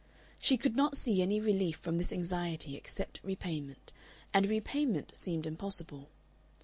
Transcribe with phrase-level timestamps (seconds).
[0.39, 3.93] She could not see any relief from this anxiety except repayment,
[4.33, 6.09] and repayment seemed impossible.